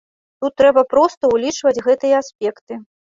Тут 0.43 0.53
трэба 0.61 0.83
проста 0.93 1.29
ўлічваць 1.33 1.83
гэтыя 1.89 2.15
аспекты. 2.25 2.79